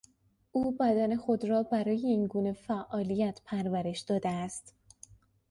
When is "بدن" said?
0.71-1.15